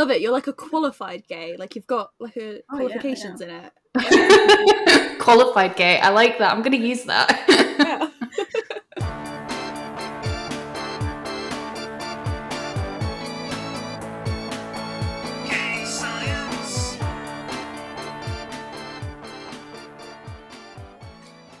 [0.00, 0.22] love it.
[0.22, 1.56] You're like a qualified gay.
[1.58, 5.18] Like you've got like a Oh, yeah, qualifications in it.
[5.20, 6.00] Qualified gay.
[6.00, 6.52] I like that.
[6.52, 7.28] I'm going to use that.
[7.46, 8.08] Yeah.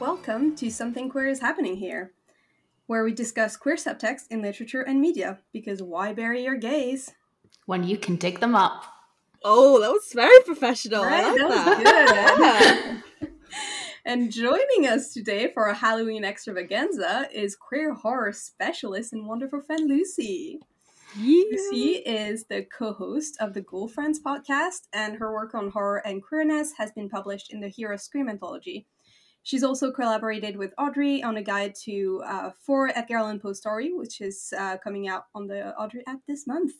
[0.00, 2.12] Welcome to Something Queer is Happening Here,
[2.86, 7.12] where we discuss queer subtext in literature and media, because why bury your gays?
[7.70, 8.82] When you can dig them up.
[9.44, 11.04] Oh, that was very professional.
[11.04, 11.22] Right?
[11.22, 13.00] I like That that.
[13.00, 13.30] was good.
[14.04, 19.88] and joining us today for a Halloween extravaganza is queer horror specialist and wonderful friend
[19.88, 20.58] Lucy.
[21.16, 26.72] Lucy is the co-host of the Ghoulfriends podcast, and her work on horror and queerness
[26.76, 28.88] has been published in the Hero Scream anthology.
[29.44, 33.92] She's also collaborated with Audrey on a guide to uh, for Edgar Allan Poe story,
[33.92, 36.72] which is uh, coming out on the Audrey app this month.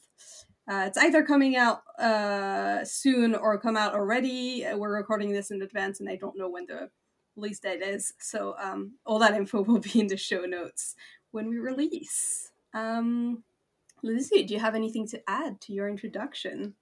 [0.71, 4.65] Uh, it's either coming out uh, soon or come out already.
[4.73, 6.91] We're recording this in advance, and I don't know when the
[7.35, 8.13] release date is.
[8.21, 10.95] So um, all that info will be in the show notes
[11.33, 12.53] when we release.
[12.73, 13.43] Um,
[14.05, 16.75] Lucy, do you have anything to add to your introduction?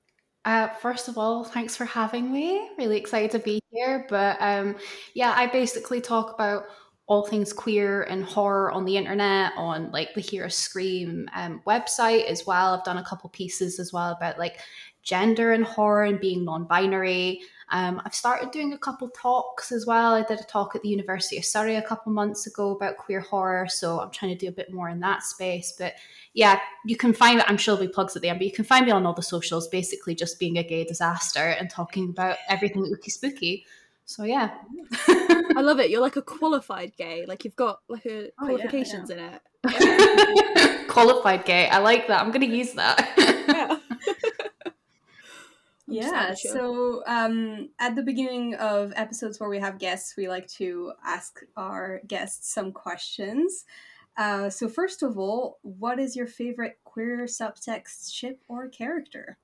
[0.44, 2.68] Uh, first of all, thanks for having me.
[2.76, 4.06] Really excited to be here.
[4.10, 4.76] But um,
[5.14, 6.64] yeah, I basically talk about
[7.08, 11.62] all things queer and horror on the internet, on like the Hear a Scream um,
[11.66, 12.74] website as well.
[12.74, 14.58] I've done a couple pieces as well about like
[15.02, 17.40] gender and horror and being non-binary.
[17.70, 20.12] Um, I've started doing a couple talks as well.
[20.12, 23.20] I did a talk at the University of Surrey a couple months ago about queer
[23.20, 25.72] horror, so I'm trying to do a bit more in that space.
[25.78, 25.94] But
[26.34, 28.66] yeah, you can find I'm sure there'll be plugs at the end, but you can
[28.66, 32.36] find me on all the socials, basically just being a gay disaster and talking about
[32.50, 33.64] everything ooky spooky.
[34.08, 34.54] So yeah.
[35.54, 35.90] I love it.
[35.90, 37.26] You're like a qualified gay.
[37.26, 40.88] Like you've got like a Oh, yeah, qualifications in it.
[40.88, 41.68] Qualified gay.
[41.68, 42.22] I like that.
[42.22, 43.14] I'm gonna use that.
[43.46, 43.78] Yeah.
[45.90, 46.52] Yeah, sure.
[46.52, 51.40] so um, at the beginning of episodes where we have guests, we like to ask
[51.56, 53.64] our guests some questions.
[54.18, 59.38] Uh, so, first of all, what is your favorite queer subtext ship or character?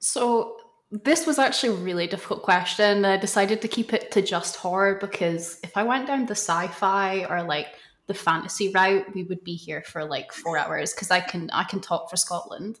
[0.00, 0.58] So
[0.90, 3.04] this was actually a really difficult question.
[3.04, 7.26] I decided to keep it to just horror because if I went down the sci-fi
[7.28, 7.68] or like
[8.06, 11.64] the fantasy route, we would be here for like four hours because I can I
[11.64, 12.78] can talk for Scotland.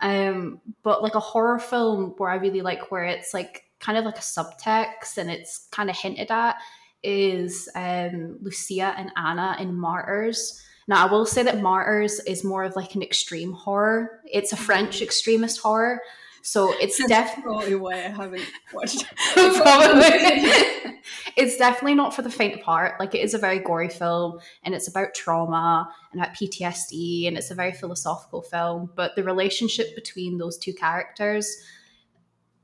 [0.00, 4.06] Um, but like a horror film where I really like where it's like kind of
[4.06, 6.56] like a subtext and it's kind of hinted at
[7.02, 10.62] is um, Lucia and Anna in Martyrs.
[10.88, 14.20] Now I will say that Martyrs is more of like an extreme horror.
[14.32, 16.00] It's a French extremist horror.
[16.46, 20.02] So it's definitely why I haven't watched Probably.
[21.38, 23.00] it's definitely not for the faint of heart.
[23.00, 27.38] Like it is a very gory film and it's about trauma and about PTSD and
[27.38, 28.90] it's a very philosophical film.
[28.94, 31.56] But the relationship between those two characters,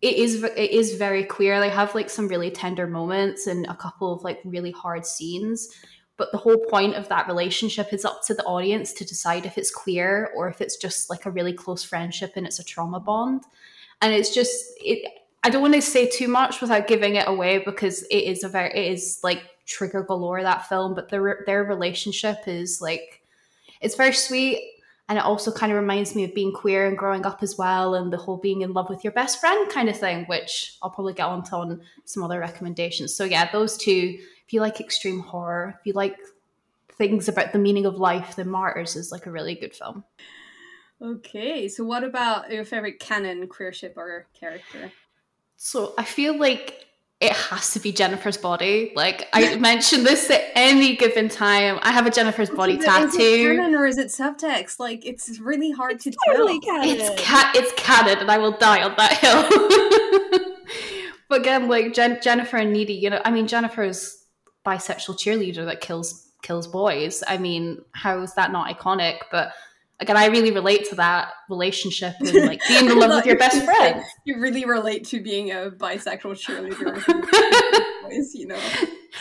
[0.03, 1.59] it is it is very queer.
[1.59, 5.71] They have like some really tender moments and a couple of like really hard scenes.
[6.19, 9.57] But the whole point of that relationship is up to the audience to decide if
[9.57, 13.01] it's queer or if it's just like a really close friendship and it's a trauma
[13.01, 13.45] bond.
[14.03, 15.07] And it's just it
[15.43, 18.49] I don't want to say too much without giving it away because it is a
[18.49, 23.23] very it is like trigger galore that film, but their their relationship is like
[23.81, 24.63] it's very sweet
[25.09, 27.97] and it also kind of reminds me of being queer and growing up as well
[27.97, 30.91] and the whole being in love with your best friend kind of thing, which I'll
[30.91, 33.15] probably get onto on some other recommendations.
[33.15, 34.19] So yeah, those two.
[34.47, 36.17] If you like extreme horror, if you like
[36.93, 40.05] things about the meaning of life, then Martyrs is like a really good film.
[41.03, 44.93] Okay, so what about your favorite canon queer ship or character?
[45.57, 46.87] So I feel like
[47.21, 48.93] it has to be Jennifer's body.
[48.95, 51.79] Like I mentioned this at any given time.
[51.83, 53.07] I have a Jennifer's body Is it- tattoo.
[53.19, 54.79] Is it canon or is it subtext?
[54.79, 56.81] Like, it's really hard to Totally tell.
[56.83, 56.97] canon.
[57.01, 57.55] It's cat.
[57.57, 60.51] It's canon, and I will die on that hill.
[61.29, 64.25] but again, like Jen- Jennifer and Needy, you know, I mean, Jennifer's
[64.67, 67.23] bisexual cheerleader that kills kills boys.
[67.27, 69.19] I mean, how is that not iconic?
[69.31, 69.53] But
[70.01, 73.65] again, I really relate to that relationship and like being in love with your best
[73.65, 74.03] friend.
[74.25, 77.03] You really relate to being a bisexual cheerleader.
[78.35, 78.59] You know,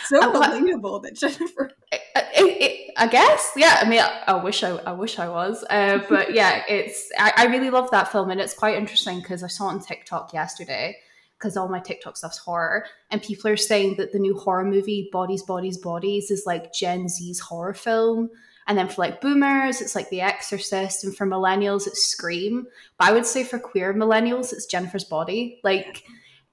[0.06, 1.70] so relatable that Jennifer.
[1.92, 2.00] it,
[2.34, 3.78] it, I guess, yeah.
[3.80, 7.08] I mean, I, I wish I, I wish I was, uh, but yeah, it's.
[7.16, 9.80] I, I really love that film, and it's quite interesting because I saw it on
[9.80, 10.96] TikTok yesterday.
[11.38, 15.08] Because all my TikTok stuff's horror, and people are saying that the new horror movie
[15.12, 18.28] "Bodies, Bodies, Bodies" is like Gen Z's horror film,
[18.66, 22.66] and then for like boomers, it's like The Exorcist, and for millennials, it's Scream.
[22.98, 25.60] But I would say for queer millennials, it's Jennifer's Body.
[25.64, 26.04] Like,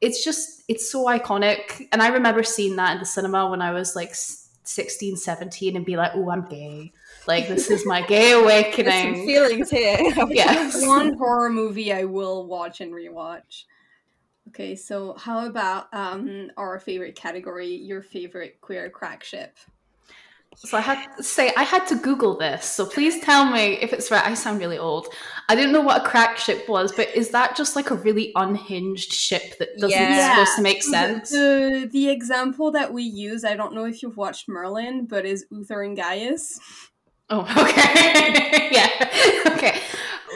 [0.01, 3.71] it's just it's so iconic, and I remember seeing that in the cinema when I
[3.71, 4.13] was like
[4.68, 6.92] 16, 17 and be like, oh, I'm gay.
[7.27, 9.25] Like this is my gay There's some awakening.
[9.25, 9.98] feelings here.
[10.30, 10.86] Yes.
[10.86, 13.63] One horror movie I will watch and rewatch.
[14.50, 19.57] Okay, so how about um our favorite category, your favorite queer crack ship?
[20.59, 22.65] So I had to say I had to Google this.
[22.65, 24.25] So please tell me if it's right.
[24.25, 25.07] I sound really old.
[25.50, 28.31] I didn't know what a crack ship was, but is that just like a really
[28.36, 30.31] unhinged ship that doesn't Yeah.
[30.33, 31.30] supposed to make sense?
[31.30, 31.38] The,
[31.83, 35.45] the the example that we use, I don't know if you've watched Merlin, but is
[35.51, 36.59] Uther and Gaius.
[37.30, 38.69] Oh, okay.
[38.71, 39.44] yeah.
[39.56, 39.80] Okay.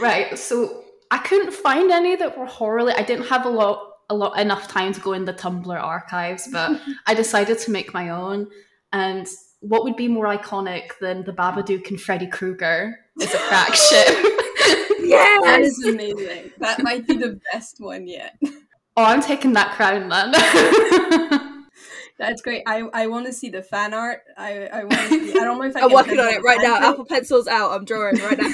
[0.01, 0.38] Right.
[0.38, 2.94] So I couldn't find any that were horribly.
[2.94, 6.47] I didn't have a lot a lot enough time to go in the Tumblr archives,
[6.51, 8.50] but I decided to make my own.
[8.94, 9.27] And
[9.61, 14.07] what would be more iconic than the Babadook and Freddy Krueger is a crack ship?
[14.07, 15.83] That yes.
[15.83, 16.51] amazing.
[16.59, 18.37] that might be the best one yet.
[18.43, 20.31] oh, I'm taking that crown then.
[22.17, 22.63] That's great.
[22.67, 24.21] I I want to see the fan art.
[24.37, 24.93] I I want.
[24.93, 26.77] I don't know if I I'm can working on it right now.
[26.77, 27.71] Apple pencils out.
[27.71, 28.47] I'm drawing right now.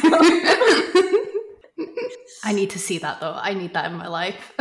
[2.44, 3.33] I need to see that though.
[3.36, 4.54] I need that in my life.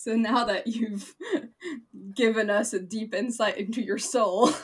[0.00, 1.12] So now that you've
[2.14, 4.52] given us a deep insight into your soul,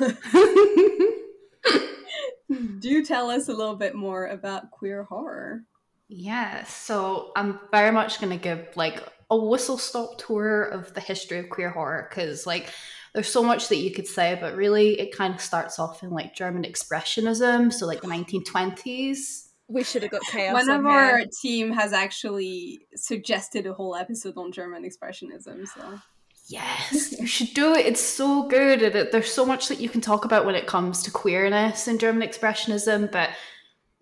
[2.78, 5.64] do tell us a little bit more about queer horror.
[6.06, 11.00] Yeah, so I'm very much going to give like a whistle stop tour of the
[11.00, 12.70] history of queer horror because like
[13.12, 16.10] there's so much that you could say, but really it kind of starts off in
[16.10, 19.43] like German expressionism, so like the 1920s.
[19.68, 20.52] We should have got chaos.
[20.52, 20.90] One of here.
[20.90, 25.66] our team has actually suggested a whole episode on German expressionism.
[25.66, 25.98] So
[26.46, 27.86] Yes, you should do it.
[27.86, 29.10] It's so good.
[29.10, 32.26] There's so much that you can talk about when it comes to queerness in German
[32.28, 33.30] expressionism, but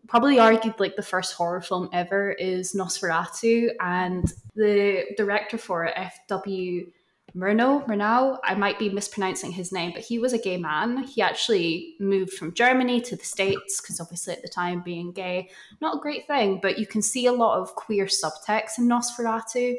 [0.08, 5.94] probably argued like the first horror film ever is Nosferatu, and the director for it,
[5.96, 6.90] F.W.
[7.34, 11.04] Murnau, Murnau, I might be mispronouncing his name, but he was a gay man.
[11.04, 15.48] He actually moved from Germany to the States because obviously at the time being gay,
[15.80, 19.76] not a great thing, but you can see a lot of queer subtext in Nosferatu.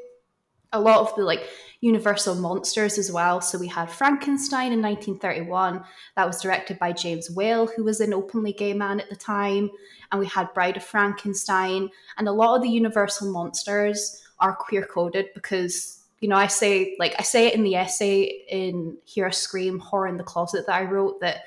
[0.75, 1.47] A lot of the like
[1.81, 3.39] universal monsters as well.
[3.41, 5.83] So we had Frankenstein in 1931.
[6.15, 9.69] That was directed by James Whale, who was an openly gay man at the time.
[10.11, 11.89] And we had Bride of Frankenstein.
[12.17, 16.96] And a lot of the universal monsters are queer coded because, you know, I say,
[17.00, 20.66] like, I say it in the essay in Hear a Scream, Horror in the Closet
[20.68, 21.42] that I wrote that,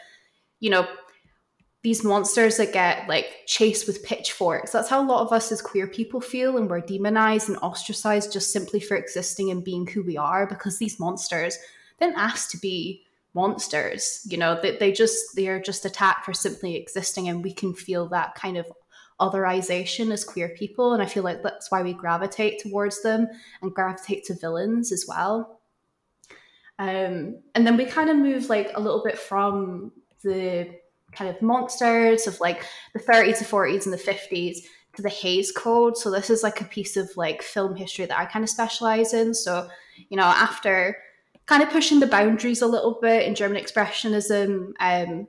[0.61, 0.87] you know,
[1.83, 4.73] these monsters that get like chased with pitchforks.
[4.73, 8.35] That's how a lot of us as queer people feel, and we're demonized and ostracized
[8.35, 11.57] just simply for existing and being who we are because these monsters
[11.99, 13.03] didn't ask to be
[13.33, 14.27] monsters.
[14.29, 17.73] You know, they, they just they are just attacked for simply existing, and we can
[17.73, 18.67] feel that kind of
[19.21, 20.93] otherization as queer people.
[20.93, 23.29] And I feel like that's why we gravitate towards them
[23.63, 25.61] and gravitate to villains as well.
[26.79, 29.93] Um, and then we kind of move like a little bit from
[30.23, 30.71] the
[31.13, 34.59] kind of monsters of like the 30s, the 40s, and the 50s
[34.95, 35.97] to the Hays Code.
[35.97, 39.15] So this is like a piece of like film history that I kind of specialize
[39.15, 39.33] in.
[39.33, 39.69] So,
[40.11, 40.99] you know, after
[41.47, 45.29] kind of pushing the boundaries a little bit in German expressionism, um,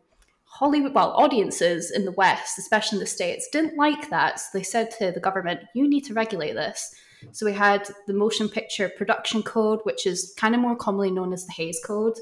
[0.57, 4.39] Hollywood, well, audiences in the West, especially in the States, didn't like that.
[4.39, 6.95] So they said to the government, you need to regulate this.
[7.31, 11.31] So we had the Motion Picture Production Code, which is kind of more commonly known
[11.31, 12.17] as the Hays Code.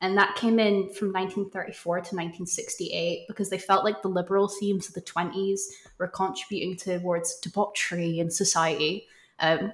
[0.00, 4.86] And that came in from 1934 to 1968 because they felt like the liberal themes
[4.86, 5.62] of the 20s
[5.98, 9.08] were contributing towards debauchery in society.
[9.40, 9.72] Um,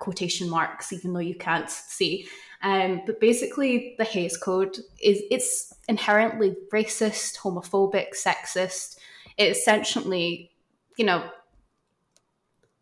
[0.00, 2.28] quotation marks, even though you can't see.
[2.62, 8.98] Um, but basically, the Hays Code is it's inherently racist, homophobic, sexist.
[9.36, 10.50] It essentially,
[10.96, 11.30] you know,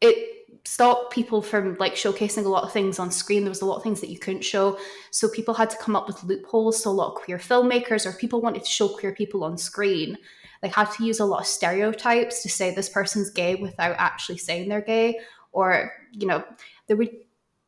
[0.00, 3.42] it stopped people from like showcasing a lot of things on screen.
[3.42, 4.78] There was a lot of things that you couldn't show,
[5.10, 6.82] so people had to come up with loopholes.
[6.82, 10.16] So a lot of queer filmmakers or people wanted to show queer people on screen.
[10.62, 14.38] They had to use a lot of stereotypes to say this person's gay without actually
[14.38, 15.18] saying they're gay,
[15.52, 16.44] or you know,
[16.86, 17.10] there would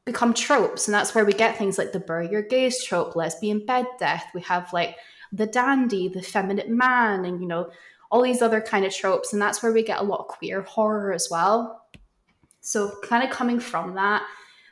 [0.08, 3.64] become tropes, and that's where we get things like the bury your gays trope, lesbian
[3.64, 4.26] bed death.
[4.34, 4.96] We have like
[5.32, 7.70] the dandy, the feminine man, and you know
[8.10, 10.62] all these other kind of tropes, and that's where we get a lot of queer
[10.62, 11.84] horror as well.
[12.60, 14.22] So, kind of coming from that,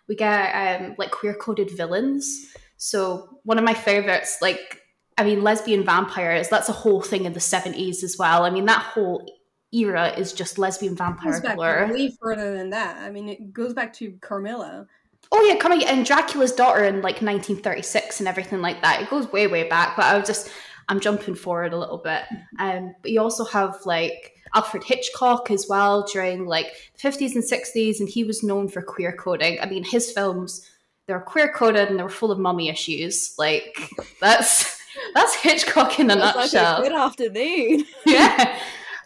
[0.08, 2.54] we get um, like queer coded villains.
[2.78, 4.82] So, one of my favorites, like,
[5.18, 8.44] I mean, lesbian vampires, that's a whole thing in the 70s as well.
[8.44, 9.26] I mean, that whole
[9.72, 12.98] era is just lesbian It vampire goes back way further than that.
[12.98, 14.86] I mean, it goes back to Carmilla.
[15.32, 19.02] Oh yeah, coming and Dracula's daughter in like 1936 and everything like that.
[19.02, 20.50] It goes way way back, but I was just
[20.88, 22.22] I'm jumping forward a little bit.
[22.58, 27.42] Um, but you also have like Alfred Hitchcock as well during like the 50s and
[27.44, 29.58] 60s, and he was known for queer coding.
[29.60, 30.70] I mean, his films
[31.06, 33.34] they were queer coded and they were full of mummy issues.
[33.38, 33.78] Like
[34.20, 34.80] that's
[35.14, 36.82] that's Hitchcock in a Sounds like a nutshell.
[36.82, 37.84] good afternoon.
[38.06, 38.58] yeah.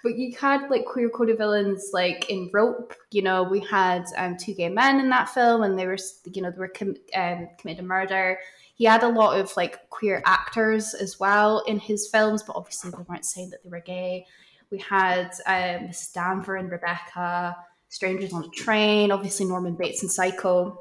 [0.03, 2.95] But you had like queer coded villains like in Rope.
[3.11, 5.99] You know, we had um, two gay men in that film, and they were
[6.33, 8.39] you know they were com- um, committed murder.
[8.75, 12.91] He had a lot of like queer actors as well in his films, but obviously
[12.91, 14.27] they weren't saying that they were gay.
[14.71, 15.91] We had um.
[15.91, 17.57] Danver and Rebecca,
[17.89, 20.81] Strangers on a Train, obviously Norman Bates and Psycho.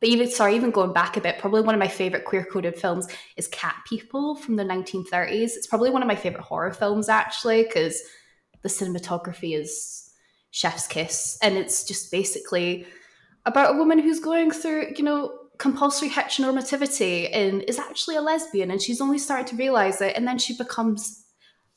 [0.00, 2.76] But even sorry, even going back a bit, probably one of my favorite queer coded
[2.76, 5.56] films is Cat People from the 1930s.
[5.56, 8.02] It's probably one of my favorite horror films actually because
[8.62, 10.10] the cinematography is
[10.50, 12.86] chef's kiss, and it's just basically
[13.46, 18.70] about a woman who's going through, you know, compulsory heteronormativity and is actually a lesbian,
[18.70, 21.24] and she's only starting to realize it, and then she becomes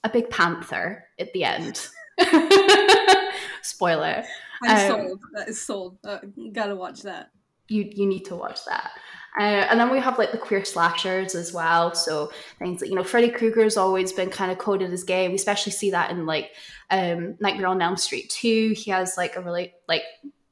[0.04, 1.88] a big panther at the end.
[3.62, 4.24] Spoiler.
[4.64, 5.22] I'm um, sold.
[5.34, 5.98] That is sold.
[6.04, 6.20] Uh,
[6.54, 7.30] gotta watch that
[7.68, 8.92] you you need to watch that.
[9.40, 11.94] Uh, and then we have like the queer slashers as well.
[11.94, 15.28] So things like, you know, Freddy Krueger has always been kind of coded as gay.
[15.28, 16.54] We especially see that in like
[16.90, 18.74] um, Nightmare on Elm Street 2.
[18.76, 20.02] He has like a really, like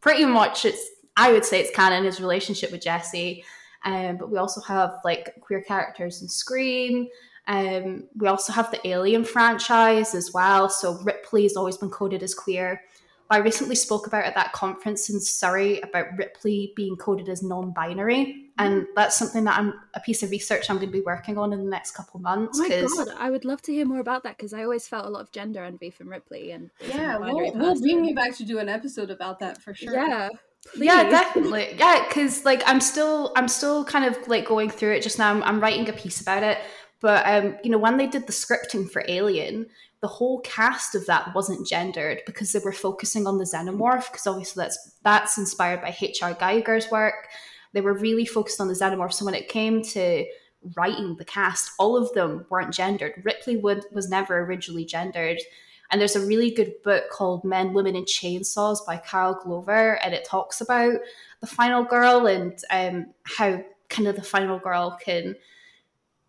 [0.01, 3.43] pretty much it's, I would say it's canon, his relationship with Jesse.
[3.85, 7.07] Um, but we also have like queer characters in Scream.
[7.47, 10.69] Um, we also have the Alien franchise as well.
[10.69, 12.81] So Ripley has always been coded as queer.
[13.29, 18.51] I recently spoke about at that conference in Surrey about Ripley being coded as non-binary,
[18.59, 18.85] and mm.
[18.95, 21.63] that's something that I'm a piece of research I'm going to be working on in
[21.63, 22.59] the next couple of months.
[22.59, 25.07] Oh my god, I would love to hear more about that because I always felt
[25.07, 28.45] a lot of gender envy from Ripley, and yeah, we'll, we'll bring you back to
[28.45, 29.93] do an episode about that for sure.
[29.93, 30.29] Yeah.
[30.73, 30.85] Please.
[30.85, 31.75] Yeah, definitely.
[31.77, 35.29] Yeah, because like I'm still, I'm still kind of like going through it just now.
[35.29, 36.57] I'm, I'm writing a piece about it,
[37.01, 39.67] but um, you know, when they did the scripting for Alien,
[40.01, 44.27] the whole cast of that wasn't gendered because they were focusing on the xenomorph because
[44.27, 46.33] obviously that's that's inspired by H.R.
[46.33, 47.27] Giger's work.
[47.73, 49.13] They were really focused on the xenomorph.
[49.13, 50.25] So when it came to
[50.75, 53.21] writing the cast, all of them weren't gendered.
[53.23, 55.39] Ripley Wood was never originally gendered.
[55.91, 60.15] And there's a really good book called Men, Women, and Chainsaws by Carol Clover, and
[60.15, 60.95] it talks about
[61.41, 65.35] the final girl and um, how kind of the final girl can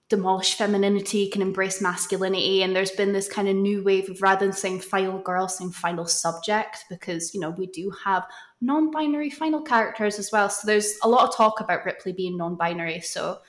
[0.08, 2.62] demolish femininity, can embrace masculinity.
[2.62, 5.72] And there's been this kind of new wave of rather than saying final girl, saying
[5.72, 8.25] final subject, because, you know, we do have
[8.60, 10.48] non binary final characters as well.
[10.48, 13.00] So there's a lot of talk about Ripley being non binary.
[13.00, 13.40] So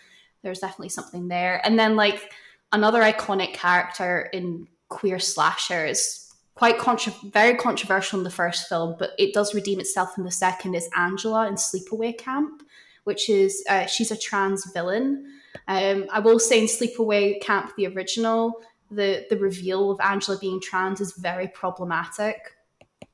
[0.41, 1.61] there's definitely something there.
[1.63, 2.31] And then, like,
[2.71, 6.23] another iconic character in queer slashers.
[6.55, 10.31] Quite contra- very controversial in the first film, but it does redeem itself in the
[10.31, 10.73] second.
[10.73, 12.63] Is Angela in Sleepaway Camp,
[13.03, 15.36] which is uh, she's a trans villain,
[15.67, 20.61] um, I will say in Sleepaway Camp, the original, the the reveal of Angela being
[20.61, 22.53] trans is very problematic.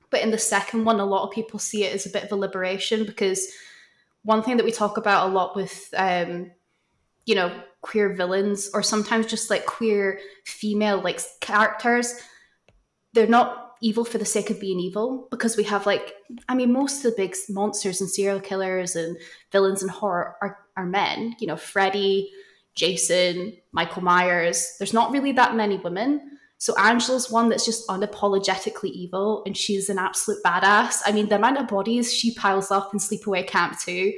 [0.09, 2.31] But in the second one, a lot of people see it as a bit of
[2.31, 3.47] a liberation because
[4.21, 6.51] one thing that we talk about a lot with, um,
[7.25, 12.13] you know, queer villains or sometimes just like queer female like characters,
[13.13, 16.13] they're not evil for the sake of being evil because we have like
[16.47, 19.17] i mean most of the big monsters and serial killers and
[19.51, 22.31] villains in horror are, are men you know freddy
[22.75, 24.75] Jason, Michael Myers.
[24.79, 26.39] There's not really that many women.
[26.57, 31.01] So Angela's one that's just unapologetically evil and she's an absolute badass.
[31.05, 34.13] I mean, the amount of bodies she piles up in Sleepaway Camp 2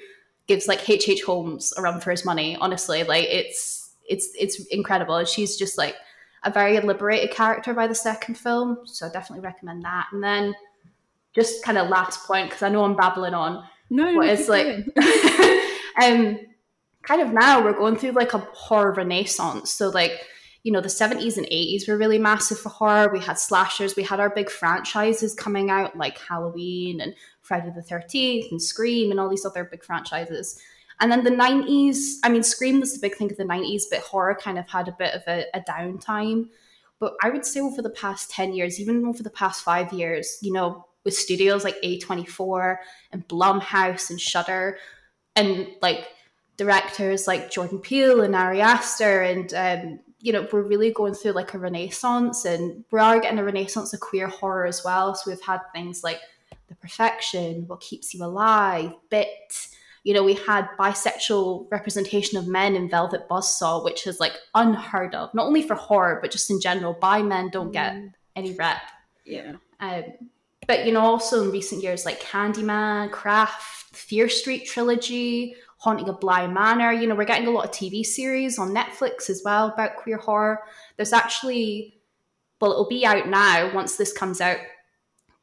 [0.48, 1.10] gives like H.H.
[1.10, 1.24] H.
[1.24, 3.04] Holmes a run for his money, honestly.
[3.04, 5.16] Like it's it's it's incredible.
[5.16, 5.96] And she's just like
[6.44, 8.78] a very liberated character by the second film.
[8.86, 10.06] So I definitely recommend that.
[10.14, 10.54] And then
[11.34, 13.66] just kind of last point, because I know I'm babbling on.
[13.90, 14.86] No, what is like
[16.02, 16.40] um
[17.04, 19.72] kind of now we're going through like a horror renaissance.
[19.72, 20.26] So like,
[20.64, 23.12] you know, the 70s and 80s were really massive for horror.
[23.14, 27.82] We had slashers, we had our big franchises coming out like Halloween and Friday the
[27.82, 30.60] 13th and Scream and all these other big franchises.
[31.00, 34.00] And then the 90s, I mean, Scream was the big thing of the 90s, but
[34.00, 36.46] horror kind of had a bit of a, a downtime.
[37.00, 40.38] But I would say over the past 10 years, even over the past five years,
[40.42, 42.78] you know, with studios like A24
[43.12, 44.78] and Blumhouse and Shudder,
[45.36, 46.08] and like
[46.58, 51.34] directors like Jordan Peele and Ari Aster, and um, you know we're really going through
[51.34, 55.16] like a renaissance, and we are getting a renaissance of queer horror as well.
[55.16, 56.20] So we've had things like
[56.68, 59.68] The Perfection, What Keeps You Alive, Bit.
[60.04, 65.16] You know, we had bisexual representation of men in Velvet Buzzsaw, which is like unheard
[65.16, 66.94] of, not only for horror but just in general.
[66.94, 68.12] Bi men don't get mm.
[68.36, 68.82] any rep.
[69.26, 69.54] Yeah.
[69.80, 70.04] Um,
[70.68, 76.20] but you know, also in recent years, like Candyman, Craft, Fear Street trilogy, Haunting of
[76.20, 76.92] Bly Manor.
[76.92, 80.18] You know, we're getting a lot of TV series on Netflix as well about queer
[80.18, 80.62] horror.
[80.98, 82.00] There's actually,
[82.60, 84.58] well, it'll be out now once this comes out,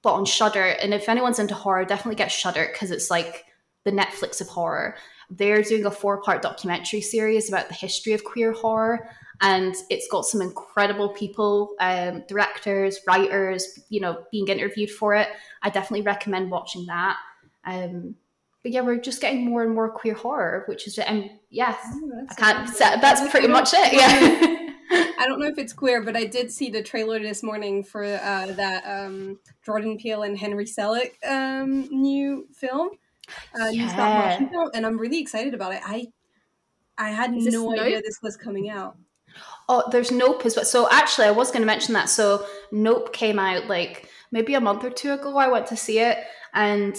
[0.02, 0.64] but on Shudder.
[0.64, 3.44] And if anyone's into horror, definitely get Shudder because it's like
[3.84, 4.96] the Netflix of horror.
[5.30, 9.08] They're doing a four part documentary series about the history of queer horror.
[9.42, 15.28] And it's got some incredible people, um, directors, writers, you know, being interviewed for it.
[15.62, 17.18] I definitely recommend watching that.
[17.64, 18.14] Um,
[18.62, 22.26] but yeah, we're just getting more and more queer horror, which is, and yes, oh,
[22.30, 22.78] I can't.
[22.78, 23.92] That's pretty much it.
[23.92, 24.58] Yeah.
[25.18, 28.04] I don't know if it's queer, but I did see the trailer this morning for
[28.04, 32.90] uh, that um, Jordan Peele and Henry Selick um, new film.
[33.58, 34.36] Uh, yeah.
[34.36, 35.80] film, and I'm really excited about it.
[35.84, 36.06] I
[36.98, 37.80] I had no Nope?
[37.80, 38.96] idea this was coming out.
[39.68, 40.64] Oh, there's Nope as well.
[40.64, 42.08] So actually, I was going to mention that.
[42.08, 45.36] So Nope came out like maybe a month or two ago.
[45.36, 46.18] I went to see it,
[46.54, 46.96] and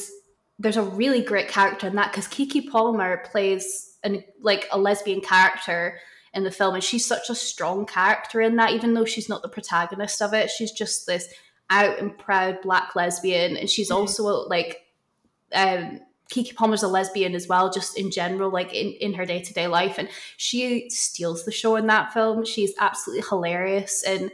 [0.59, 5.21] there's a really great character in that because Keke Palmer plays an like a lesbian
[5.21, 5.99] character
[6.33, 8.71] in the film, and she's such a strong character in that.
[8.71, 11.27] Even though she's not the protagonist of it, she's just this
[11.69, 14.01] out and proud black lesbian, and she's mm-hmm.
[14.01, 14.81] also like.
[15.53, 15.99] Um,
[16.31, 19.53] Keke Palmer's a lesbian as well, just in general, like in, in her day to
[19.53, 19.97] day life.
[19.97, 22.45] And she steals the show in that film.
[22.45, 24.03] She's absolutely hilarious.
[24.03, 24.31] And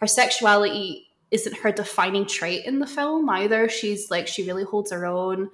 [0.00, 3.68] her sexuality isn't her defining trait in the film either.
[3.68, 5.50] She's like, she really holds her own.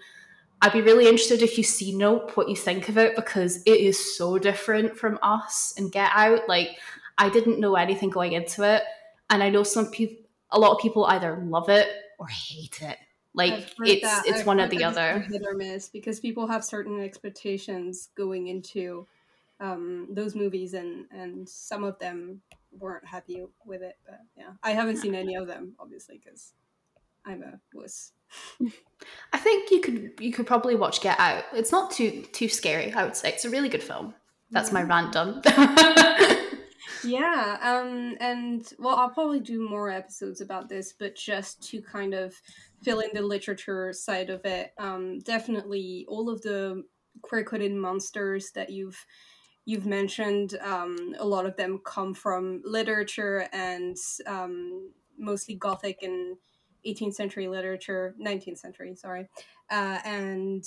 [0.62, 3.80] I'd be really interested if you see Nope, what you think of it, because it
[3.80, 6.48] is so different from us and Get Out.
[6.48, 6.78] Like,
[7.18, 8.82] I didn't know anything going into it.
[9.30, 10.16] And I know some people,
[10.50, 11.88] a lot of people either love it
[12.18, 12.96] or hate it.
[13.34, 14.22] Like it's that.
[14.26, 15.20] it's I've one or the other.
[15.20, 19.06] Hit or miss because people have certain expectations going into
[19.58, 22.40] um, those movies, and and some of them
[22.78, 23.96] weren't happy with it.
[24.06, 26.52] But yeah, I haven't seen any of them, obviously, because
[27.26, 28.12] I'm a wuss.
[29.32, 31.44] I think you could you could probably watch Get Out.
[31.52, 32.92] It's not too too scary.
[32.92, 34.14] I would say it's a really good film.
[34.52, 35.42] That's my rant done.
[37.04, 42.14] yeah, um, and well, I'll probably do more episodes about this, but just to kind
[42.14, 42.34] of
[42.82, 46.84] fill in the literature side of it, um, definitely all of the
[47.22, 49.04] queer coded monsters that you've
[49.66, 53.96] you've mentioned, um, a lot of them come from literature and
[54.26, 56.36] um, mostly Gothic and
[56.86, 59.26] 18th century literature, 19th century, sorry.
[59.70, 60.64] Uh, and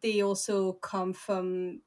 [0.00, 1.82] they also come from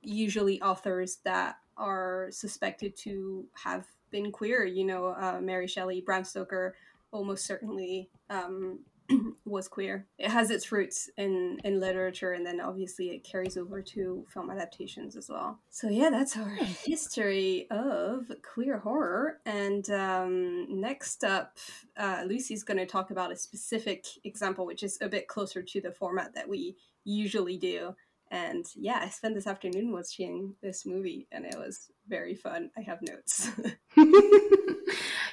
[0.00, 4.64] usually authors that are suspected to have been queer.
[4.64, 6.74] You know, uh, Mary Shelley, Bram Stoker,
[7.12, 8.80] almost certainly um,
[9.44, 10.06] was queer.
[10.18, 14.50] It has its roots in in literature, and then obviously it carries over to film
[14.50, 15.60] adaptations as well.
[15.70, 16.48] So yeah, that's our
[16.84, 19.40] history of queer horror.
[19.46, 21.58] And um, next up,
[21.96, 25.80] uh, Lucy's going to talk about a specific example, which is a bit closer to
[25.80, 27.94] the format that we usually do.
[28.36, 32.70] And yeah, I spent this afternoon watching this movie, and it was very fun.
[32.76, 33.50] I have notes.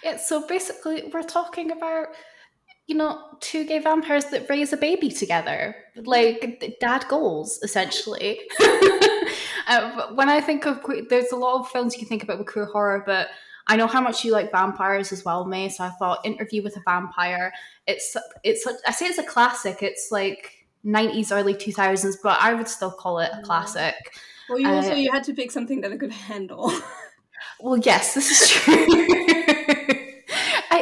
[0.03, 2.07] yeah, so basically, we're talking about
[2.87, 8.41] you know, two gay vampires that raise a baby together, like dad goals, essentially.
[9.67, 12.47] uh, when I think of there's a lot of films you can think about with
[12.47, 13.29] queer horror, but
[13.67, 15.69] I know how much you like vampires as well, May.
[15.69, 17.53] So I thought Interview with a Vampire.
[17.87, 19.81] It's it's I say it's a classic.
[19.81, 23.95] It's like '90s, early 2000s, but I would still call it a classic.
[24.49, 26.71] Well, you also uh, you had to pick something that I could handle.
[27.59, 29.07] well, yes, this is true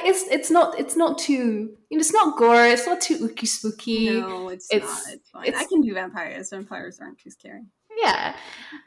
[0.06, 2.66] it's it's not it's not too you know it's not gore.
[2.66, 4.20] It's not too ooky spooky.
[4.20, 5.14] No, it's, it's not.
[5.14, 5.48] It's fine.
[5.48, 6.50] It's, I can do vampires.
[6.50, 7.64] Vampires aren't too scary.
[7.98, 8.36] Yeah,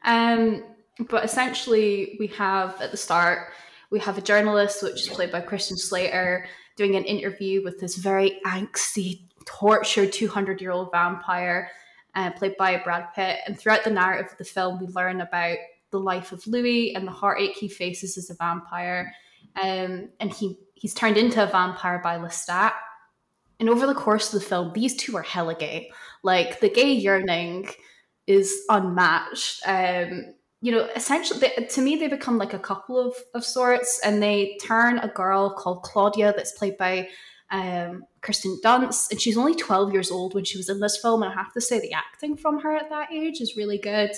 [0.04, 0.64] um,
[1.08, 3.48] but essentially we have at the start
[3.90, 6.46] we have a journalist, which is played by Christian Slater,
[6.76, 11.70] doing an interview with this very angsty, tortured two hundred year old vampire,
[12.14, 13.40] uh, played by Brad Pitt.
[13.46, 15.58] And throughout the narrative of the film, we learn about
[15.90, 19.12] the life of Louis and the heartache he faces as a vampire.
[19.56, 22.72] Um, and he he's turned into a vampire by Lestat.
[23.60, 25.90] And over the course of the film, these two are hella gay.
[26.22, 27.68] Like the gay yearning
[28.26, 29.62] is unmatched.
[29.66, 34.00] Um, you know, essentially, they, to me, they become like a couple of, of sorts,
[34.02, 37.08] and they turn a girl called Claudia, that's played by
[37.50, 41.22] um, Kirsten Dunst, and she's only 12 years old when she was in this film.
[41.22, 44.10] And I have to say, the acting from her at that age is really good.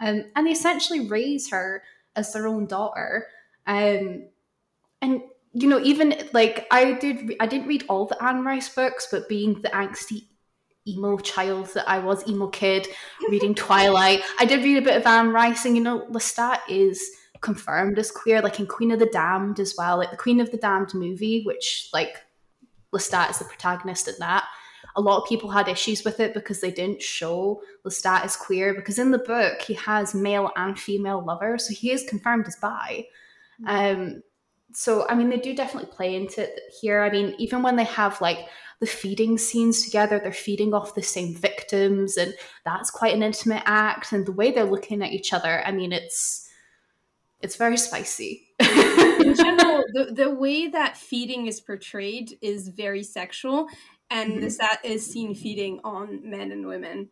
[0.00, 1.82] Um, and they essentially raise her
[2.16, 3.26] as their own daughter.
[3.66, 4.26] Um,
[5.00, 5.22] and
[5.54, 9.28] you know, even like I did, I didn't read all the Anne Rice books, but
[9.28, 10.26] being the angsty
[10.88, 12.88] emo child that I was, emo kid,
[13.28, 17.00] reading Twilight, I did read a bit of Anne Rice, and you know, Lestat is
[17.42, 20.50] confirmed as queer, like in Queen of the Damned as well, like the Queen of
[20.50, 22.16] the Damned movie, which like
[22.92, 24.44] Lestat is the protagonist in that.
[24.96, 28.74] A lot of people had issues with it because they didn't show Lestat as queer.
[28.74, 32.56] Because in the book, he has male and female lovers, so he is confirmed as
[32.56, 33.06] bi.
[33.62, 34.02] Mm-hmm.
[34.02, 34.22] Um,
[34.74, 37.02] so I mean they do definitely play into it here.
[37.02, 38.48] I mean, even when they have like
[38.80, 43.62] the feeding scenes together, they're feeding off the same victims, and that's quite an intimate
[43.64, 44.12] act.
[44.12, 46.48] And the way they're looking at each other, I mean, it's
[47.40, 48.41] it's very spicy.
[49.24, 53.68] in general, the, the way that feeding is portrayed is very sexual,
[54.10, 54.40] and Mhm.
[54.40, 57.10] this that is seen feeding on men and women.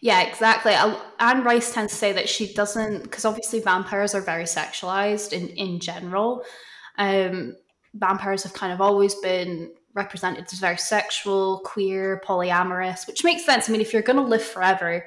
[0.00, 0.72] Yeah, exactly.
[0.72, 5.48] Anne Rice tends to say that she doesn't, because obviously vampires are very sexualized in,
[5.50, 6.42] in general.
[6.96, 7.56] Um,
[7.94, 13.68] vampires have kind of always been represented as very sexual, queer, polyamorous, which makes sense.
[13.68, 15.04] I mean, if you're going to live forever,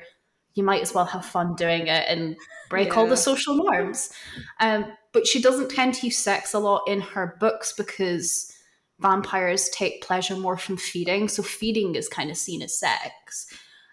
[0.53, 2.35] you might as well have fun doing it and
[2.69, 4.11] break all the social norms.
[4.59, 8.51] Um, but she doesn't tend to use sex a lot in her books because
[8.99, 11.27] vampires take pleasure more from feeding.
[11.27, 13.47] So feeding is kind of seen as sex.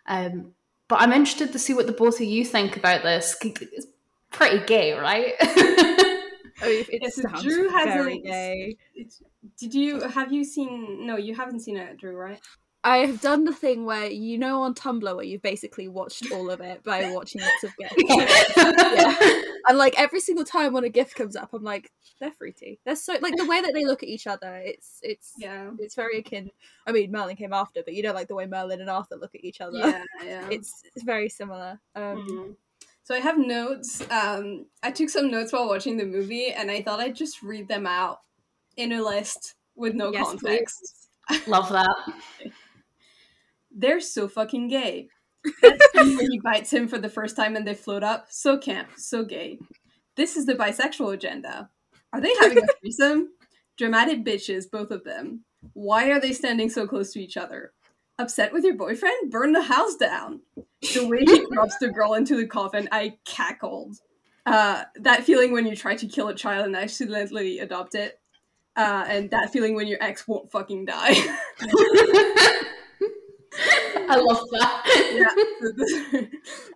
[0.07, 0.53] Um,
[0.89, 3.37] but I'm interested to see what the both of you think about this.
[3.43, 3.87] It's
[4.31, 5.35] pretty gay, right?
[6.61, 8.77] It Yeah, so sounds Drew very hasn't- gay.
[9.61, 11.07] Did you have you seen?
[11.07, 12.41] No, you haven't seen it, Drew, right?
[12.85, 16.49] I have done the thing where you know on Tumblr where you've basically watched all
[16.51, 17.95] of it by watching lots of gifs.
[18.57, 19.43] yeah.
[19.69, 22.79] And like every single time when a gift comes up, I'm like, they're fruity.
[22.85, 24.57] They're so like the way that they look at each other.
[24.65, 25.71] It's it's Yeah.
[25.79, 26.51] it's very akin.
[26.87, 29.35] I mean, Merlin came after, but you know, like the way Merlin and Arthur look
[29.35, 29.79] at each other.
[29.79, 30.49] Yeah, yeah.
[30.51, 31.79] It's it's very similar.
[31.95, 32.57] Um, Mhm.
[33.03, 34.03] So I have notes.
[34.11, 37.67] Um, I took some notes while watching the movie, and I thought I'd just read
[37.67, 38.21] them out
[38.77, 41.09] in a list with no Yes, context.
[41.47, 41.97] Love that.
[43.79, 45.09] They're so fucking gay.
[45.63, 48.27] That scene where he bites him for the first time and they float up.
[48.29, 49.61] So camp, so gay.
[50.17, 51.71] This is the bisexual agenda.
[52.13, 53.29] Are they having a threesome?
[53.77, 55.45] Dramatic bitches, both of them.
[55.75, 57.73] Why are they standing so close to each other?
[58.19, 59.31] Upset with your boyfriend?
[59.31, 60.41] Burn the house down.
[60.93, 63.99] The way he drops the girl into the coffin, I cackled.
[64.45, 68.19] Uh, that feeling when you try to kill a child and accidentally adopt it.
[68.75, 71.15] Uh, and that feeling when your ex won't fucking die.
[74.09, 74.83] I love that.
[75.15, 76.21] yeah.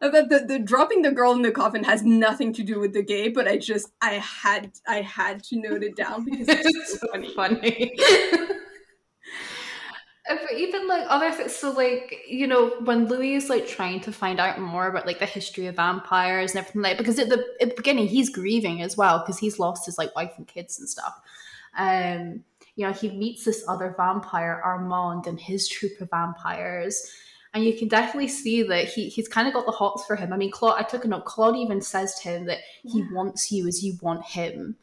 [0.10, 3.28] the, the, dropping the girl in the coffin has nothing to do with the gay,
[3.28, 7.34] but I just I had I had to note it down because it's so funny.
[7.34, 7.92] funny.
[10.28, 14.12] But even like other things, so like you know when Louis is like trying to
[14.12, 17.44] find out more about like the history of vampires and everything like because at the
[17.60, 20.78] at the beginning he's grieving as well because he's lost his like wife and kids
[20.78, 21.20] and stuff.
[21.76, 22.44] Um,
[22.76, 27.10] you know he meets this other vampire Armand and his troop of vampires,
[27.54, 30.32] and you can definitely see that he he's kind of got the hots for him.
[30.32, 31.24] I mean, Claude, I took a note.
[31.24, 34.76] Claude even says to him that he wants you as you want him.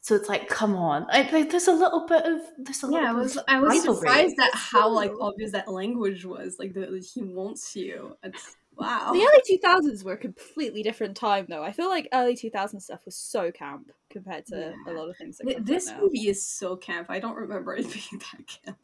[0.00, 2.98] So it's like, come on, I, like, there's a little bit of there's a Yeah,
[2.98, 6.60] I little was I was surprised at how like obvious that language was.
[6.60, 8.16] Like the he wants you.
[8.22, 9.12] It's wow.
[9.12, 9.58] The early
[9.90, 11.62] 2000s were a completely different time, though.
[11.62, 15.38] I feel like early 2000 stuff was so camp compared to a lot of things
[15.38, 16.00] that Th- out This now.
[16.00, 17.06] movie is so camp.
[17.10, 18.78] I don't remember it being that camp.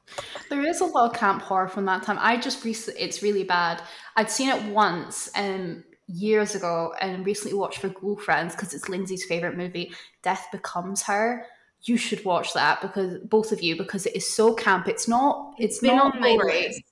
[0.50, 2.18] There is a lot of camp horror from that time.
[2.20, 3.82] I just recently, it's really bad.
[4.16, 9.24] I'd seen it once um, years ago and recently watched for Ghoulfriends because it's Lindsay's
[9.24, 11.46] favorite movie, Death Becomes Her.
[11.84, 14.86] You should watch that because both of you because it is so camp.
[14.86, 15.54] It's not.
[15.58, 16.82] It's, been not on my list.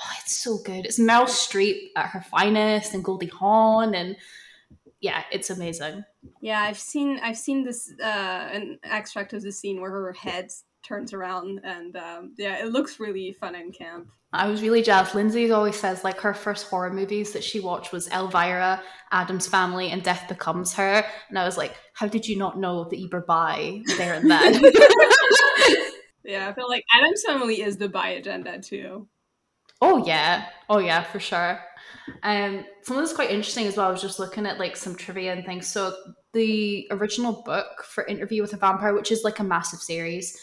[0.00, 0.86] Oh, it's so good.
[0.86, 4.16] It's Meryl Streep at her finest and Goldie Hawn and
[5.00, 6.04] yeah, it's amazing.
[6.40, 10.50] Yeah, I've seen I've seen this uh an extract of the scene where her head
[10.82, 14.08] turns around and um yeah, it looks really fun in camp.
[14.32, 17.92] I was really jazzed Lindsay always says like her first horror movies that she watched
[17.92, 21.02] was Elvira, Addams Family, and Death Becomes Her.
[21.30, 24.30] And I was like, how did you not know that you were bi there and
[24.30, 24.62] then?
[26.28, 29.08] Yeah, I feel like Addams family is the bi agenda too.
[29.80, 31.58] oh yeah, oh yeah, for sure.
[32.22, 33.88] Um, some of this is quite interesting as well.
[33.88, 35.66] I was just looking at like some trivia and things.
[35.66, 35.94] So
[36.34, 40.38] the original book for Interview with a Vampire, which is like a massive series,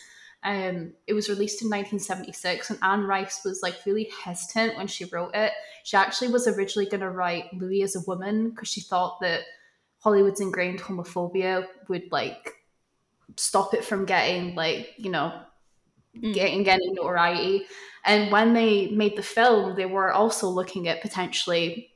[0.46, 5.06] um, it was released in 1976, and Anne Rice was like really hesitant when she
[5.06, 5.52] wrote it.
[5.84, 9.42] She actually was originally going to write Louis as a woman because she thought that
[10.00, 12.54] Hollywood's ingrained homophobia would like
[13.38, 15.34] stop it from getting like you know
[16.18, 16.34] Mm.
[16.34, 17.66] getting getting notoriety.
[18.06, 21.90] And when they made the film, they were also looking at potentially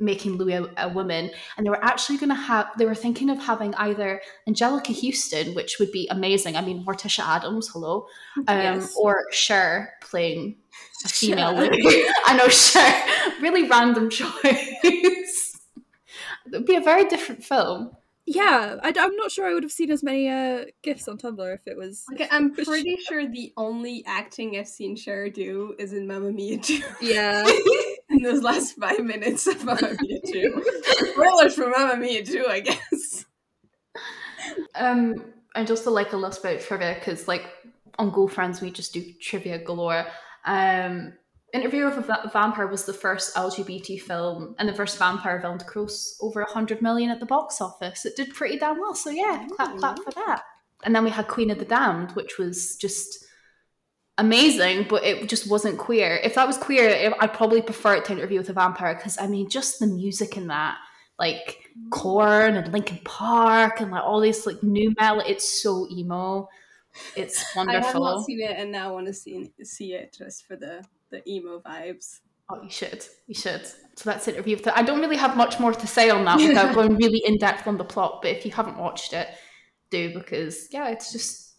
[0.00, 2.68] making Louis a, a woman, and they were actually going to have.
[2.78, 6.56] They were thinking of having either Anjelica Huston, which would be amazing.
[6.56, 8.06] I mean, Morticia Addams, hello,
[8.48, 8.94] um, Yes.
[8.98, 10.56] or Cher playing
[11.04, 11.70] a female Cher.
[11.70, 12.04] Louis.
[12.26, 13.04] I know Cher,
[13.40, 14.34] really random choice.
[14.42, 15.56] it
[16.52, 17.92] would be a very different film.
[18.26, 21.52] Yeah, I, am not sure I would have seen as many uh, gifs on Tumblr
[21.54, 22.04] if it was.
[22.12, 26.58] Okay, I'm pretty sure the only acting I've seen Cher do is in Mamma Mia
[26.58, 26.80] 2.
[27.00, 27.44] Yeah.
[28.20, 30.64] In those last five minutes of Mamma Mia 2.
[31.14, 33.24] Spoilers for Mamma Mia 2, I guess.
[34.74, 37.46] Um, and just to like a little bit of trivia, because like
[37.98, 40.06] on Ghoulfriends we just do trivia galore.
[40.44, 41.14] Um,
[41.54, 45.64] Interview with a Vampire was the first LGBT film and the first vampire film to
[45.64, 48.04] gross over 100 million at the box office.
[48.04, 48.94] It did pretty damn well.
[48.94, 50.42] So, yeah, clap, clap for that.
[50.84, 53.24] And then we had Queen of the Damned, which was just
[54.20, 56.20] amazing, but it just wasn't queer.
[56.22, 59.26] If that was queer, I'd probably prefer it to Interview with a Vampire because, I
[59.26, 60.76] mean, just the music in that,
[61.18, 66.48] like Korn and Linkin Park and like all these like nu metal, it's so emo.
[67.16, 67.80] It's wonderful.
[67.84, 70.56] I have not seen it and now I want to see see it just for
[70.56, 72.20] the the emo vibes.
[72.50, 73.04] Oh, you should.
[73.26, 73.64] You should.
[73.66, 74.56] So that's interview.
[74.56, 77.38] With I don't really have much more to say on that without going really in
[77.38, 78.20] depth on the plot.
[78.22, 79.28] But if you haven't watched it,
[79.90, 81.49] do because yeah, it's just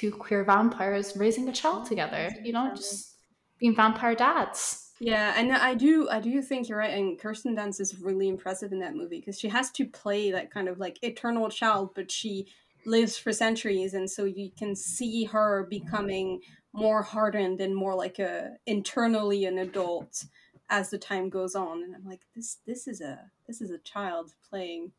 [0.00, 2.30] two queer vampires raising a child oh, together.
[2.42, 3.16] You know, just
[3.58, 4.92] being vampire dads.
[4.98, 6.92] Yeah, and I do, I do think you're right.
[6.92, 10.50] And Kirsten Dunst is really impressive in that movie because she has to play that
[10.50, 12.46] kind of like eternal child, but she
[12.86, 16.40] lives for centuries, and so you can see her becoming
[16.72, 20.24] more hardened and more like a internally an adult
[20.68, 23.78] as the time goes on and i'm like this this is a this is a
[23.78, 24.92] child playing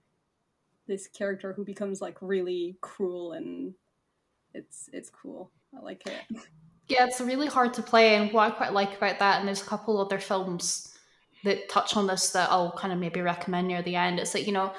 [0.85, 3.73] this character who becomes like really cruel and
[4.53, 6.39] it's it's cool i like it
[6.87, 9.61] yeah it's really hard to play and what i quite like about that and there's
[9.61, 10.95] a couple other films
[11.43, 14.45] that touch on this that i'll kind of maybe recommend near the end it's like
[14.45, 14.73] you know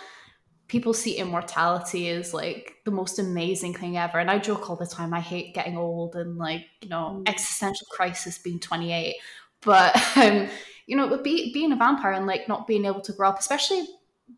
[0.73, 4.19] people see immortality as like the most amazing thing ever.
[4.19, 7.29] And I joke all the time, I hate getting old and like, you know, mm.
[7.29, 9.17] existential crisis being 28.
[9.61, 10.49] But, um,
[10.87, 13.87] you know, be, being a vampire and like not being able to grow up, especially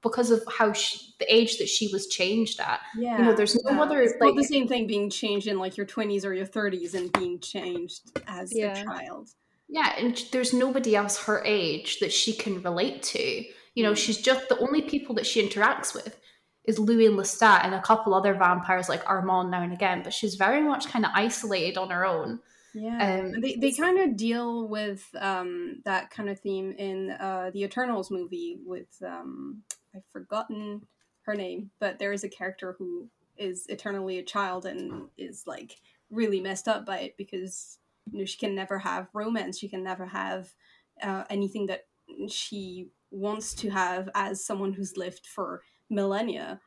[0.03, 2.81] because of how she, the age that she was changed at.
[2.97, 3.19] Yeah.
[3.19, 3.83] You know, there's no yeah.
[3.83, 4.01] other.
[4.03, 7.13] It's like the same thing being changed in like your 20s or your 30s and
[7.13, 8.79] being changed as yeah.
[8.79, 9.31] a child.
[9.69, 9.95] Yeah.
[9.99, 13.45] And there's nobody else her age that she can relate to.
[13.75, 13.97] You know, mm.
[13.97, 16.19] she's just the only people that she interacts with
[16.65, 20.37] is Louis Lestat and a couple other vampires like Armand now and again, but she's
[20.37, 22.41] very much kind of isolated on her own.
[22.75, 27.51] Yeah, um, they they kind of deal with um, that kind of theme in uh,
[27.53, 29.63] the Eternals movie with um,
[29.95, 30.87] I've forgotten
[31.23, 35.77] her name, but there is a character who is eternally a child and is like
[36.11, 37.79] really messed up by it because
[38.11, 40.55] you know she can never have romance, she can never have
[41.03, 41.87] uh, anything that
[42.29, 46.61] she wants to have as someone who's lived for millennia.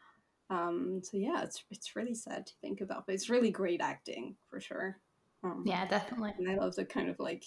[0.50, 4.36] Um, so yeah, it's it's really sad to think about, but it's really great acting
[4.50, 4.98] for sure.
[5.44, 6.34] Um, yeah, definitely.
[6.38, 7.44] And I love the kind of like,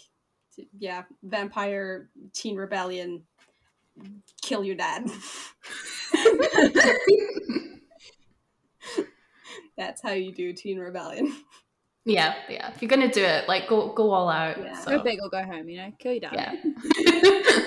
[0.79, 3.25] yeah, vampire teen rebellion,
[4.43, 5.11] kill your dad.
[9.77, 11.35] That's how you do teen rebellion.
[12.05, 12.73] Yeah, yeah.
[12.73, 14.59] If you're gonna do it, like go go all out.
[14.59, 14.79] Yeah.
[14.79, 14.97] So.
[14.97, 15.69] Go big or go home.
[15.69, 16.33] You know, kill your dad.
[16.35, 16.55] Yeah.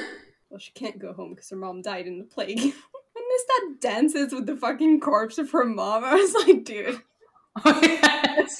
[0.49, 2.73] well, she can't go home because her mom died in the plague and
[3.29, 6.03] this that dances with the fucking corpse of her mom.
[6.03, 7.01] I was like, dude.
[7.63, 8.57] Oh, yes.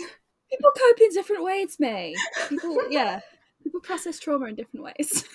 [0.51, 2.13] People cope in different ways, May.
[2.47, 3.21] People, yeah.
[3.63, 5.25] People process trauma in different ways.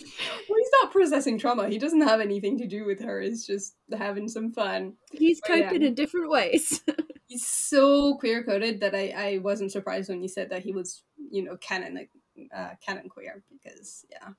[0.00, 1.68] Well, he's not processing trauma.
[1.68, 3.20] He doesn't have anything to do with her.
[3.20, 4.94] He's just having some fun.
[5.12, 5.88] He's but coping yeah.
[5.88, 6.82] in different ways.
[7.26, 11.02] he's so queer coded that I, I wasn't surprised when you said that he was,
[11.30, 12.08] you know, canon
[12.54, 14.32] uh, canon queer because yeah, I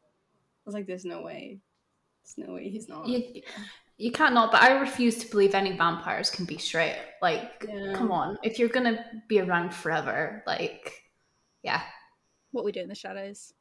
[0.65, 1.59] was like, there's no way,
[2.23, 3.07] there's no way he's not.
[3.07, 3.41] You,
[3.97, 6.97] you can't not, but I refuse to believe any vampires can be straight.
[7.21, 7.93] Like, yeah.
[7.93, 8.37] come on.
[8.43, 10.93] If you're gonna be around forever, like,
[11.63, 11.81] yeah.
[12.51, 13.53] What we do in the shadows.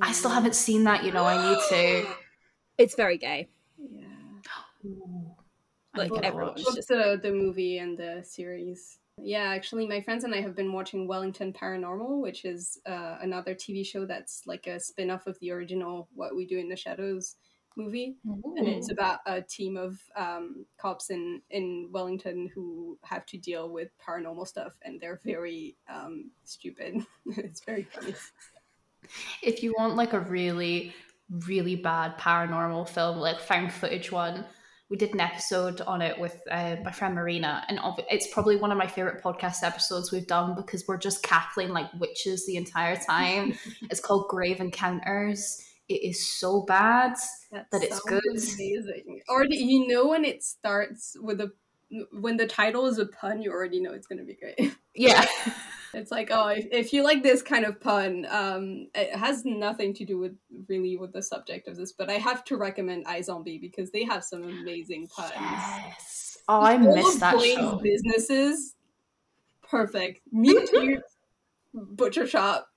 [0.00, 2.06] I still haven't seen that, you know, I need to.
[2.78, 3.48] It's very gay.
[3.76, 4.04] Yeah.
[4.86, 5.34] Ooh.
[5.96, 8.98] Like well, everyone's just the, the movie and the series.
[9.20, 13.54] Yeah, actually, my friends and I have been watching Wellington Paranormal, which is uh, another
[13.54, 16.76] TV show that's like a spin off of the original What We Do in the
[16.76, 17.36] Shadows
[17.76, 18.54] movie, Ooh.
[18.56, 23.70] and it's about a team of um, cops in in Wellington who have to deal
[23.70, 27.04] with paranormal stuff, and they're very um, stupid.
[27.26, 28.14] it's very funny.
[29.42, 30.94] If you want like a really
[31.30, 34.46] really bad paranormal film, like found footage one,
[34.88, 37.78] we did an episode on it with uh, my friend Marina, and
[38.10, 41.92] it's probably one of my favorite podcast episodes we've done because we're just cackling like
[42.00, 43.58] witches the entire time.
[43.90, 47.14] it's called Grave Encounters it is so bad
[47.50, 48.22] that, that it's good.
[48.26, 49.22] Amazing.
[49.28, 51.50] Already, you know when it starts with a
[52.12, 54.76] when the title is a pun, you already know it's gonna be great.
[54.94, 55.24] Yeah.
[55.94, 59.94] it's like, oh, if, if you like this kind of pun, um, it has nothing
[59.94, 60.36] to do with
[60.68, 64.24] really with the subject of this, but I have to recommend iZombie because they have
[64.24, 65.32] some amazing puns.
[65.34, 66.38] Yes.
[66.48, 67.80] Oh, I missed that show.
[67.82, 68.74] Businesses,
[69.62, 70.20] perfect.
[70.32, 70.70] Meat
[71.74, 72.68] butcher shop,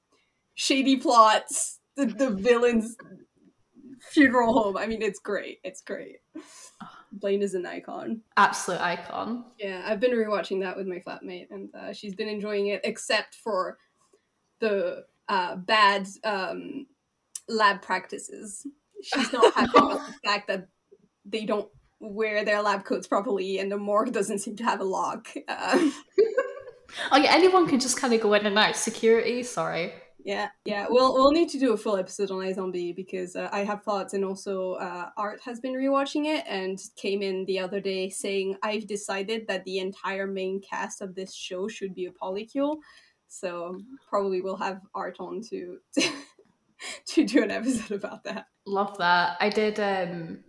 [0.54, 2.96] shady plots, the, the villain's
[4.00, 4.78] funeral home.
[4.78, 5.60] I mean, it's great.
[5.64, 6.18] It's great.
[7.12, 8.22] Blaine is an icon.
[8.38, 9.46] Absolute icon.
[9.60, 13.36] Yeah, I've been rewatching that with my flatmate, and uh, she's been enjoying it, except
[13.36, 13.78] for
[14.60, 16.88] the uh, bad um,
[17.48, 18.66] lab practices.
[19.04, 20.68] She's not happy about the fact that
[21.26, 21.70] they don't
[22.02, 25.28] wear their lab coats properly and the morgue doesn't seem to have a lock.
[25.48, 25.78] Uh,
[27.12, 28.76] oh yeah, anyone can just kind of go in and out.
[28.76, 29.94] Security, sorry.
[30.24, 30.88] Yeah, yeah.
[30.90, 34.14] We'll we'll need to do a full episode on iZombie because uh, I have thoughts,
[34.14, 38.58] and also uh, Art has been rewatching it and came in the other day saying
[38.64, 42.78] I've decided that the entire main cast of this show should be a polycule.
[43.28, 43.80] So
[44.10, 45.80] probably we'll have Art on to
[47.08, 48.48] to do an episode about that.
[48.66, 49.38] Love that.
[49.40, 50.44] I did um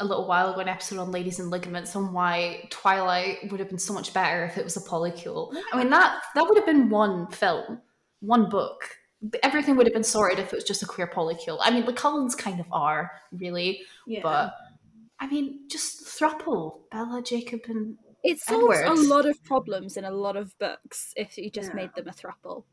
[0.00, 3.68] a little while ago an episode on ladies and ligaments on why Twilight would have
[3.68, 5.54] been so much better if it was a polycule.
[5.72, 7.80] I mean that that would have been one film,
[8.20, 8.88] one book.
[9.42, 11.58] Everything would have been sorted if it was just a queer polycule.
[11.60, 14.20] I mean, the Cullens kind of are really, yeah.
[14.22, 14.54] but
[15.20, 18.98] I mean, just thruple Bella, Jacob, and it solves Edward.
[18.98, 21.76] a lot of problems in a lot of books if you just yeah.
[21.76, 22.64] made them a thruple.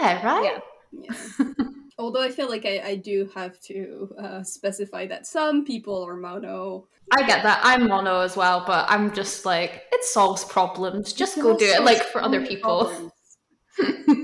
[0.00, 0.60] Yeah, right.
[0.92, 1.14] Yeah.
[1.38, 1.54] yeah.
[1.98, 6.16] Although I feel like I, I do have to uh, specify that some people are
[6.16, 6.88] mono.
[7.12, 7.60] I get that.
[7.62, 11.12] I'm mono as well, but I'm just like, it solves problems.
[11.12, 13.12] Just go do it, like for other people.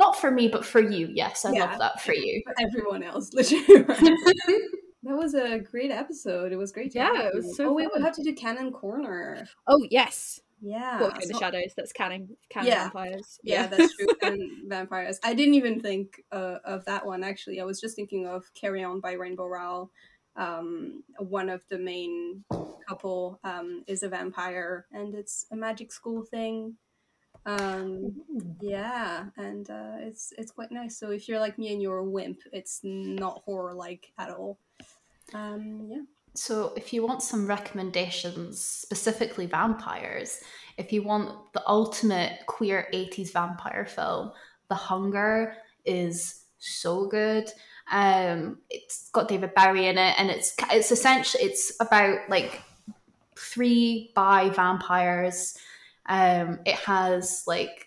[0.00, 1.10] Not for me, but for you.
[1.12, 2.42] Yes, I yeah, love that for you.
[2.46, 3.64] For everyone else, literally.
[5.02, 6.52] that was a great episode.
[6.52, 6.94] It was great.
[6.94, 7.68] yeah, it was so.
[7.68, 9.46] Oh, wait, we have to do canon corner.
[9.66, 10.40] Oh yes.
[10.62, 11.02] Yeah.
[11.02, 12.82] Walking so, the Shadows, that's canon, canon yeah.
[12.84, 13.40] vampires.
[13.42, 14.06] Yeah, yeah that's true.
[14.22, 15.20] canon vampires.
[15.22, 17.60] I didn't even think uh, of that one, actually.
[17.60, 19.90] I was just thinking of Carry On by Rainbow Rowell.
[20.36, 22.44] Um, one of the main
[22.88, 26.76] couple um, is a vampire, and it's a magic school thing.
[27.46, 28.22] Um,
[28.60, 30.98] yeah, and uh, it's it's quite nice.
[30.98, 34.58] So if you're like me and you're a wimp, it's not horror like at all.
[35.32, 36.02] Um, yeah.
[36.34, 40.40] So, if you want some recommendations, specifically vampires,
[40.76, 44.30] if you want the ultimate queer 80s vampire film,
[44.68, 47.50] The Hunger is so good.
[47.90, 52.62] Um, it's got David Bowie in it, and it's it's essentially it's about like
[53.36, 55.58] three bi vampires.
[56.10, 57.86] Um, it has like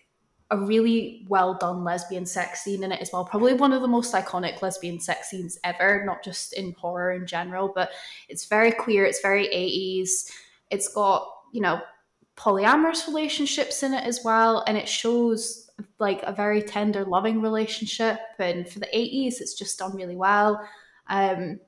[0.49, 3.25] a really well done lesbian sex scene in it as well.
[3.25, 7.27] Probably one of the most iconic lesbian sex scenes ever, not just in horror in
[7.27, 7.89] general, but
[8.29, 10.31] it's very queer, it's very 80s.
[10.71, 11.81] It's got, you know,
[12.37, 18.19] polyamorous relationships in it as well, and it shows like a very tender, loving relationship.
[18.39, 20.65] And for the 80s, it's just done really well.
[21.09, 21.59] Um,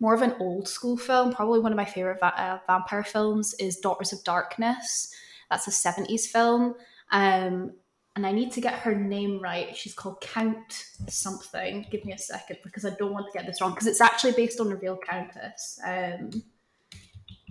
[0.00, 3.54] more of an old school film, probably one of my favorite va- uh, vampire films
[3.54, 5.14] is Daughters of Darkness.
[5.50, 6.74] That's a 70s film.
[7.12, 7.72] Um,
[8.14, 9.76] and I need to get her name right.
[9.76, 11.86] She's called Count something.
[11.90, 14.32] Give me a second because I don't want to get this wrong because it's actually
[14.32, 15.78] based on a real countess.
[15.86, 16.30] Um,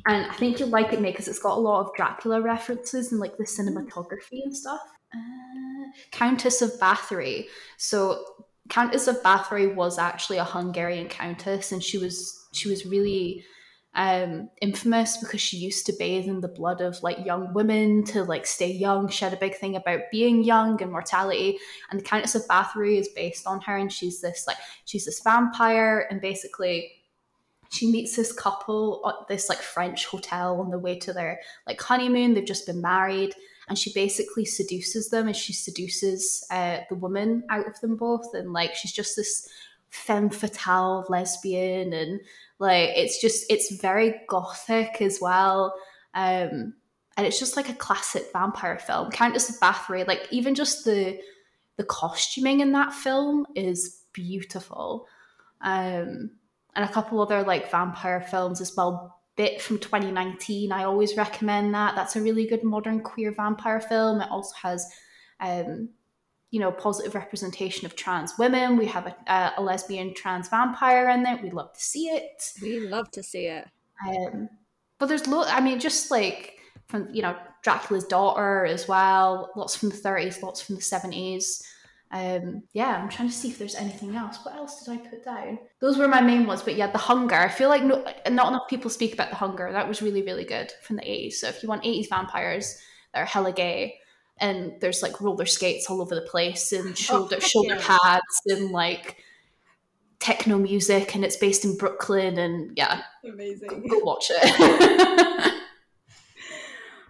[0.07, 3.21] and I think you'll like it, because it's got a lot of Dracula references and
[3.21, 4.81] like the cinematography and stuff.
[5.13, 7.45] Uh, countess of Bathory.
[7.77, 8.23] So
[8.69, 13.45] Countess of Bathory was actually a Hungarian countess, and she was she was really
[13.95, 18.23] um, infamous because she used to bathe in the blood of like young women to
[18.23, 19.07] like stay young.
[19.09, 21.57] She had a big thing about being young and mortality.
[21.89, 25.21] And the Countess of Bathory is based on her, and she's this like she's this
[25.21, 26.91] vampire, and basically
[27.71, 31.81] she meets this couple at this like French hotel on the way to their like
[31.81, 32.33] honeymoon.
[32.33, 33.33] They've just been married,
[33.69, 38.33] and she basically seduces them, and she seduces uh, the woman out of them both,
[38.33, 39.47] and like she's just this
[39.89, 42.19] femme fatale lesbian and
[42.59, 45.75] like it's just it's very gothic as well.
[46.13, 46.73] Um
[47.17, 49.09] and it's just like a classic vampire film.
[49.11, 51.19] Countess of Bathory, like even just the
[51.77, 55.07] the costuming in that film is beautiful.
[55.61, 56.31] Um
[56.75, 59.13] and a couple other like vampire films as well.
[59.37, 61.93] Bit from 2019, I always recommend that.
[61.95, 64.21] That's a really good modern queer vampire film.
[64.21, 64.89] It also has
[65.41, 65.89] um,
[66.55, 68.77] you know positive representation of trans women.
[68.77, 71.37] We have a, a, lesbian trans vampire in there.
[71.43, 72.49] We love to see it.
[72.61, 73.67] We love to see it.
[74.07, 74.47] Um,
[74.97, 79.51] but there's lo- i mean just like from you know dracula's daughter as well.
[79.57, 81.61] Lots from the 30s lots from the 70s
[82.11, 84.37] um, yeah i'm trying to see if there's anything else.
[84.43, 85.59] What else did i put down?
[85.81, 87.35] Those were my main ones but yeah the hunger.
[87.35, 89.69] I feel like no, not enough people speak about the hunger.
[89.73, 92.79] That was really really good from the 80s so if you want 80s vampires
[93.13, 93.99] that are hella gay
[94.39, 97.97] and there's like roller skates all over the place and oh, shoulder oh, shoulder yeah.
[97.99, 99.17] pads and like
[100.19, 103.03] techno music and it's based in Brooklyn and yeah.
[103.23, 103.69] Amazing.
[103.69, 105.53] Go, go watch it.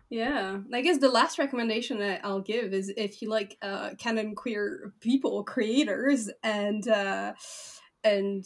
[0.09, 0.59] Yeah.
[0.73, 4.93] I guess the last recommendation that I'll give is if you like uh canon queer
[5.01, 7.33] people creators and uh
[8.03, 8.45] and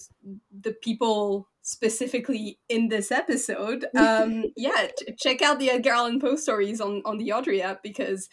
[0.57, 4.87] the people specifically in this episode um yeah
[5.19, 8.29] check out the Edgar Allan Poe stories on on the Audrey app because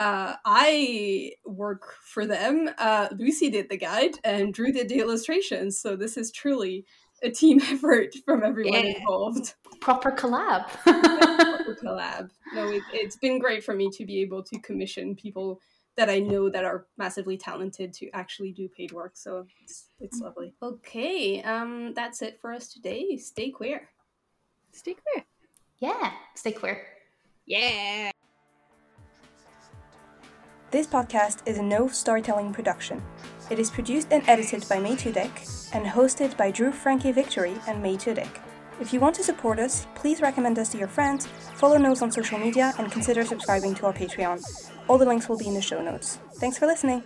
[0.00, 2.68] uh, I work for them.
[2.78, 5.78] Uh, Lucy did the guide, and Drew did the illustrations.
[5.78, 6.86] So this is truly
[7.22, 8.96] a team effort from everyone Yeah.
[8.98, 9.54] involved.
[9.80, 10.66] Proper collab.
[10.82, 12.30] Proper collab.
[12.54, 15.60] No, it, it's been great for me to be able to commission people
[15.96, 19.12] that I know that are massively talented to actually do paid work.
[19.16, 20.54] So it's it's lovely.
[20.62, 23.16] Okay, um, that's it for us today.
[23.18, 23.88] Stay queer.
[24.72, 25.24] Stay queer.
[25.78, 26.86] yeah, stay queer.
[27.44, 28.10] Yeah.
[30.70, 33.02] This podcast is a Knoves Storytelling production.
[33.50, 37.82] It is produced and edited by May Toudic and hosted by Drew Frankie Victorie and
[37.82, 38.28] May Toudic.
[38.80, 42.12] If you want to support us, please recommend us to your friends, follow Knoves on
[42.12, 44.44] social media, and consider subscribing to our Patreon.
[44.86, 46.20] All the links will be in the show notes.
[46.36, 47.02] Thanks for listening.